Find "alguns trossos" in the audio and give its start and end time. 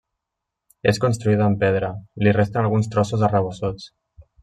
2.65-3.27